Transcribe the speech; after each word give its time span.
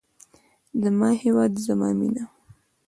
زما 0.83 1.09
هیواد 1.23 1.51
زما 1.65 1.89
مینه. 1.99 2.23